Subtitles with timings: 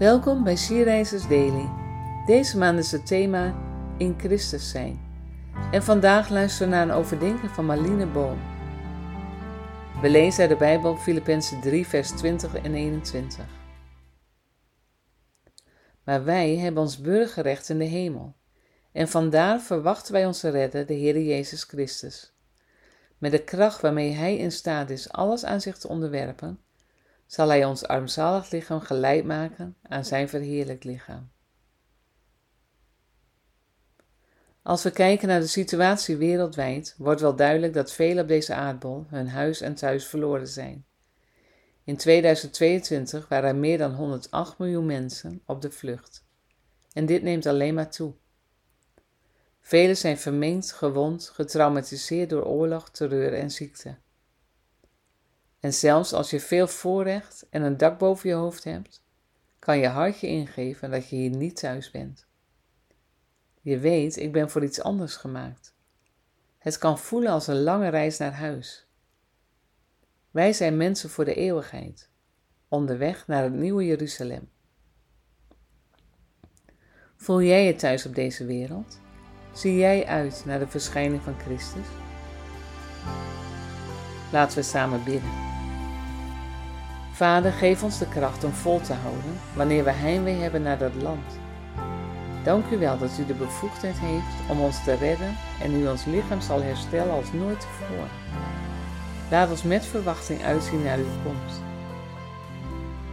[0.00, 1.68] Welkom bij Sierreizers Daily.
[2.26, 3.54] Deze maand is het thema
[3.98, 5.00] In Christus zijn.
[5.72, 8.38] En vandaag luisteren we naar een overdenking van Marlene Boom.
[10.00, 13.44] We lezen uit de Bijbel Filippenzen 3 vers 20 en 21.
[16.04, 18.34] Maar wij hebben ons burgerrecht in de hemel.
[18.92, 22.34] En vandaar verwachten wij onze redder, de Heer Jezus Christus.
[23.18, 26.60] Met de kracht waarmee Hij in staat is alles aan zich te onderwerpen,
[27.30, 31.30] zal Hij ons armzalig lichaam gelijk maken aan Zijn verheerlijk lichaam.
[34.62, 39.06] Als we kijken naar de situatie wereldwijd, wordt wel duidelijk dat velen op deze aardbol
[39.08, 40.84] hun huis en thuis verloren zijn.
[41.84, 46.24] In 2022 waren er meer dan 108 miljoen mensen op de vlucht.
[46.92, 48.12] En dit neemt alleen maar toe.
[49.60, 53.96] Velen zijn verminkt, gewond, getraumatiseerd door oorlog, terreur en ziekte.
[55.60, 59.04] En zelfs als je veel voorrecht en een dak boven je hoofd hebt,
[59.58, 62.26] kan je hartje ingeven dat je hier niet thuis bent.
[63.60, 65.74] Je weet, ik ben voor iets anders gemaakt.
[66.58, 68.86] Het kan voelen als een lange reis naar huis.
[70.30, 72.10] Wij zijn mensen voor de eeuwigheid,
[72.68, 74.50] onderweg naar het nieuwe Jeruzalem.
[77.16, 79.00] Voel jij je thuis op deze wereld?
[79.52, 81.86] Zie jij uit naar de verschijning van Christus?
[84.32, 85.49] Laten we samen bidden.
[87.20, 90.94] Vader, geef ons de kracht om vol te houden wanneer we heimwee hebben naar dat
[90.94, 91.38] land.
[92.44, 96.04] Dank u wel dat u de bevoegdheid heeft om ons te redden en u ons
[96.04, 98.10] lichaam zal herstellen als nooit tevoren.
[99.30, 101.60] Laat ons met verwachting uitzien naar uw komst.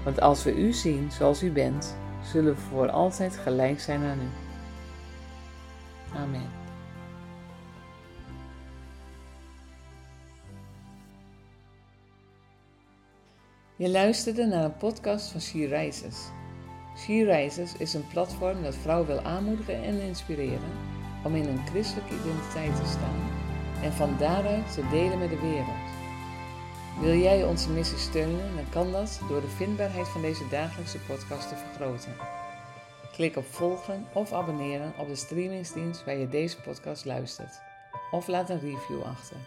[0.03, 4.19] Want als we u zien zoals u bent, zullen we voor altijd gelijk zijn aan
[4.19, 4.29] u.
[6.15, 6.66] Amen.
[13.77, 16.17] Je luisterde naar een podcast van She Rises.
[16.95, 20.71] She Rises is een platform dat vrouwen wil aanmoedigen en inspireren
[21.23, 23.29] om in hun christelijke identiteit te staan
[23.83, 25.89] en van daaruit te delen met de wereld.
[26.99, 31.49] Wil jij onze missie steunen, dan kan dat door de vindbaarheid van deze dagelijkse podcast
[31.49, 32.15] te vergroten.
[33.11, 37.59] Klik op volgen of abonneren op de streamingsdienst waar je deze podcast luistert.
[38.11, 39.37] Of laat een review achter.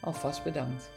[0.00, 0.90] Alvast bedankt.